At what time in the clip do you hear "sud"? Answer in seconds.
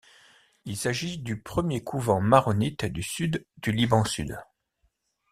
3.03-3.45